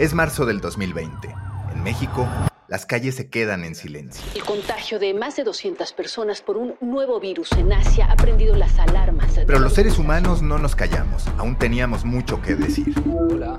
Es 0.00 0.14
marzo 0.14 0.46
del 0.46 0.62
2020. 0.62 1.28
En 1.74 1.82
México, 1.82 2.26
las 2.68 2.86
calles 2.86 3.16
se 3.16 3.28
quedan 3.28 3.64
en 3.64 3.74
silencio. 3.74 4.24
El 4.34 4.42
contagio 4.44 4.98
de 4.98 5.12
más 5.12 5.36
de 5.36 5.44
200 5.44 5.92
personas 5.92 6.40
por 6.40 6.56
un 6.56 6.74
nuevo 6.80 7.20
virus 7.20 7.52
en 7.52 7.70
Asia 7.70 8.06
ha 8.10 8.16
prendido 8.16 8.56
las 8.56 8.78
alarmas. 8.78 9.38
Pero 9.46 9.58
los 9.58 9.74
seres 9.74 9.98
humanos 9.98 10.40
no 10.40 10.56
nos 10.56 10.74
callamos. 10.74 11.26
Aún 11.36 11.58
teníamos 11.58 12.06
mucho 12.06 12.40
que 12.40 12.54
decir. 12.54 12.94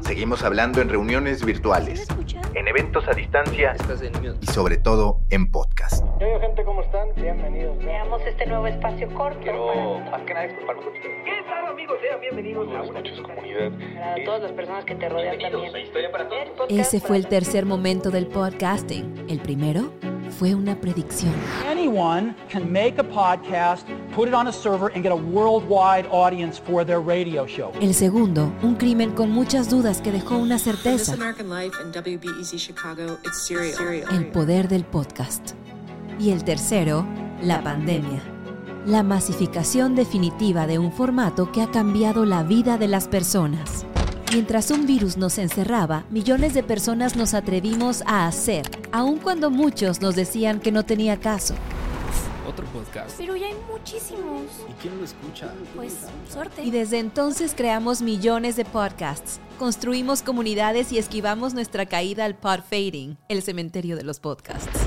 Seguimos 0.01 0.41
hablando 0.41 0.81
en 0.81 0.89
reuniones 0.89 1.45
virtuales, 1.45 2.07
en 2.53 2.67
eventos 2.67 3.07
a 3.07 3.13
distancia 3.13 3.75
y 4.41 4.45
sobre 4.47 4.77
todo 4.77 5.19
en 5.29 5.51
podcast. 5.51 6.03
Hola 6.19 6.39
gente, 6.39 6.63
¿cómo 6.63 6.81
están? 6.81 7.09
Bienvenidos. 7.15 7.77
Veamos 7.83 8.21
este 8.25 8.45
nuevo 8.45 8.67
espacio 8.67 9.07
corto 9.13 9.39
Quiero 9.41 9.99
más 10.11 10.21
que 10.21 10.33
nada 10.33 10.47
disculparme 10.47 10.81
con 10.83 10.93
ustedes. 10.93 11.23
¿Qué 11.23 11.43
tal 11.47 11.65
amigos? 11.65 11.97
Sean 12.01 12.21
bienvenidos 12.21 12.67
a 12.75 12.81
una 12.81 12.99
noches, 12.99 13.19
comunidad. 13.21 13.71
para 13.71 14.23
todas 14.25 14.41
las 14.41 14.51
personas 14.51 14.85
que 14.85 14.95
te 14.95 15.09
rodean 15.09 15.39
también. 15.39 15.73
Ese 16.69 16.99
fue 16.99 17.17
el 17.17 17.27
tercer 17.27 17.65
momento 17.65 18.11
del 18.11 18.27
podcasting. 18.27 19.25
El 19.29 19.39
primero 19.39 19.91
fue 20.31 20.55
una 20.55 20.79
predicción. 20.79 21.33
Anyone 21.69 22.35
can 22.49 22.71
make 22.71 22.95
a 22.97 23.03
podcast, 23.03 23.85
put 24.15 24.27
it 24.27 24.33
on 24.33 24.47
a 24.47 24.51
server, 24.51 24.91
and 24.93 25.03
get 25.03 25.11
a 25.11 25.15
worldwide 25.15 26.07
audience 26.11 26.59
for 26.59 26.85
their 26.85 26.99
radio 26.99 27.45
show. 27.45 27.71
El 27.81 27.93
segundo, 27.93 28.51
un 28.63 28.75
crimen 28.75 29.11
con 29.11 29.29
muchas 29.29 29.69
dudas 29.69 30.01
que 30.01 30.11
dejó 30.11 30.37
una 30.37 30.57
certeza. 30.57 31.13
American 31.13 31.49
Life 31.49 31.75
and 31.81 31.93
WBEZ 31.95 32.55
Chicago, 32.57 33.17
it's 33.23 33.45
serial. 33.45 33.73
serial. 33.75 34.15
El 34.15 34.27
poder 34.31 34.67
del 34.67 34.85
podcast. 34.85 35.51
Y 36.19 36.31
el 36.31 36.43
tercero, 36.43 37.05
la 37.43 37.63
pandemia. 37.63 38.21
La 38.85 39.03
masificación 39.03 39.95
definitiva 39.95 40.65
de 40.65 40.79
un 40.79 40.91
formato 40.91 41.51
que 41.51 41.61
ha 41.61 41.69
cambiado 41.69 42.25
la 42.25 42.43
vida 42.43 42.77
de 42.77 42.87
las 42.87 43.07
personas. 43.07 43.85
Mientras 44.33 44.71
un 44.71 44.87
virus 44.87 45.17
nos 45.17 45.37
encerraba, 45.37 46.05
millones 46.09 46.53
de 46.53 46.63
personas 46.63 47.17
nos 47.17 47.33
atrevimos 47.33 48.01
a 48.05 48.27
hacer, 48.27 48.63
aun 48.93 49.19
cuando 49.19 49.51
muchos 49.51 49.99
nos 49.99 50.15
decían 50.15 50.61
que 50.61 50.71
no 50.71 50.85
tenía 50.85 51.17
caso. 51.17 51.53
Otro 52.47 52.65
podcast. 52.67 53.17
Pero 53.17 53.35
ya 53.35 53.47
hay 53.47 53.55
muchísimos. 53.69 54.43
¿Y 54.69 54.73
quién 54.81 54.97
lo 54.97 55.03
escucha? 55.03 55.53
Pues 55.75 55.97
suerte. 56.31 56.63
Y 56.63 56.71
desde 56.71 56.99
entonces 56.99 57.53
creamos 57.53 58.01
millones 58.01 58.55
de 58.55 58.63
podcasts, 58.63 59.41
construimos 59.59 60.21
comunidades 60.21 60.93
y 60.93 60.97
esquivamos 60.97 61.53
nuestra 61.53 61.85
caída 61.85 62.23
al 62.23 62.35
pod 62.35 62.61
fading, 62.61 63.17
el 63.27 63.41
cementerio 63.41 63.97
de 63.97 64.03
los 64.03 64.21
podcasts. 64.21 64.79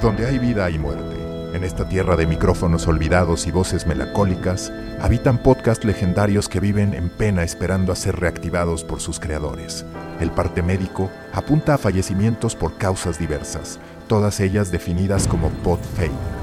Donde 0.00 0.26
hay 0.26 0.38
vida 0.38 0.64
hay 0.64 0.78
muerte. 0.78 1.15
En 1.56 1.64
esta 1.64 1.88
tierra 1.88 2.16
de 2.16 2.26
micrófonos 2.26 2.86
olvidados 2.86 3.46
y 3.46 3.50
voces 3.50 3.86
melancólicas, 3.86 4.70
habitan 5.00 5.38
podcasts 5.38 5.86
legendarios 5.86 6.50
que 6.50 6.60
viven 6.60 6.92
en 6.92 7.08
pena 7.08 7.44
esperando 7.44 7.92
a 7.92 7.96
ser 7.96 8.16
reactivados 8.16 8.84
por 8.84 9.00
sus 9.00 9.18
creadores. 9.18 9.86
El 10.20 10.30
parte 10.30 10.62
médico 10.62 11.10
apunta 11.32 11.72
a 11.72 11.78
fallecimientos 11.78 12.54
por 12.54 12.76
causas 12.76 13.18
diversas, 13.18 13.78
todas 14.06 14.38
ellas 14.40 14.70
definidas 14.70 15.26
como 15.26 15.48
pod 15.48 15.78
fade. 15.96 16.35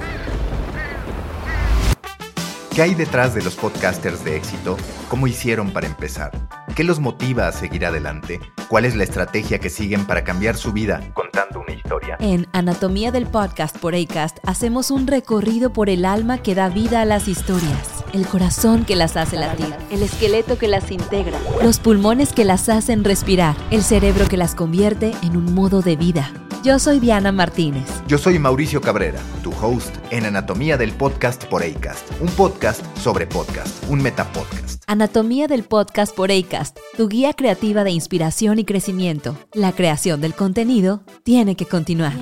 ¿Qué 2.75 2.81
hay 2.81 2.95
detrás 2.95 3.35
de 3.35 3.43
los 3.43 3.55
podcasters 3.55 4.23
de 4.23 4.35
éxito? 4.35 4.77
¿Cómo 5.07 5.27
hicieron 5.27 5.69
para 5.69 5.85
empezar? 5.85 6.31
¿Qué 6.75 6.83
los 6.83 6.99
motiva 6.99 7.47
a 7.47 7.51
seguir 7.51 7.85
adelante? 7.85 8.39
¿Cuál 8.67 8.85
es 8.85 8.95
la 8.95 9.03
estrategia 9.03 9.59
que 9.59 9.69
siguen 9.69 10.07
para 10.07 10.23
cambiar 10.23 10.57
su 10.57 10.73
vida 10.73 10.99
contando 11.13 11.59
una 11.59 11.73
historia? 11.73 12.17
En 12.19 12.47
Anatomía 12.51 13.11
del 13.11 13.27
Podcast 13.27 13.77
por 13.77 13.93
Acast 13.93 14.39
hacemos 14.43 14.89
un 14.89 15.05
recorrido 15.05 15.71
por 15.71 15.87
el 15.87 16.03
alma 16.03 16.39
que 16.39 16.55
da 16.55 16.69
vida 16.69 17.01
a 17.01 17.05
las 17.05 17.27
historias, 17.27 18.03
el 18.11 18.25
corazón 18.25 18.85
que 18.85 18.95
las 18.95 19.17
hace 19.17 19.37
latir, 19.37 19.75
el 19.91 20.01
esqueleto 20.01 20.57
que 20.57 20.67
las 20.67 20.89
integra, 20.89 21.37
los 21.61 21.77
pulmones 21.77 22.33
que 22.33 22.43
las 22.43 22.69
hacen 22.69 23.03
respirar, 23.03 23.55
el 23.69 23.83
cerebro 23.83 24.27
que 24.27 24.37
las 24.37 24.55
convierte 24.55 25.11
en 25.21 25.37
un 25.37 25.53
modo 25.53 25.83
de 25.83 25.95
vida. 25.95 26.33
Yo 26.63 26.79
soy 26.79 27.01
Diana 27.01 27.33
Martínez. 27.33 27.83
Yo 28.07 28.17
soy 28.17 28.39
Mauricio 28.39 28.79
Cabrera, 28.79 29.19
tu 29.43 29.51
host 29.61 29.93
en 30.11 30.23
Anatomía 30.23 30.77
del 30.77 30.93
Podcast 30.93 31.43
por 31.43 31.61
Acast, 31.61 32.09
un 32.21 32.29
podcast 32.29 32.81
sobre 32.95 33.27
podcast, 33.27 33.83
un 33.89 34.01
metapodcast. 34.01 34.81
Anatomía 34.87 35.47
del 35.47 35.63
Podcast 35.63 36.15
por 36.15 36.31
Acast, 36.31 36.79
tu 36.95 37.09
guía 37.09 37.33
creativa 37.33 37.83
de 37.83 37.91
inspiración 37.91 38.59
y 38.59 38.63
crecimiento. 38.63 39.37
La 39.51 39.73
creación 39.73 40.21
del 40.21 40.35
contenido 40.35 41.03
tiene 41.23 41.57
que 41.57 41.65
continuar. 41.65 42.13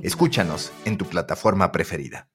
Escúchanos 0.00 0.72
en 0.86 0.96
tu 0.96 1.04
plataforma 1.04 1.70
preferida. 1.70 2.29